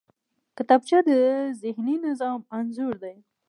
[0.57, 1.09] کتابچه د
[1.61, 3.15] ذهني نظم انځور دی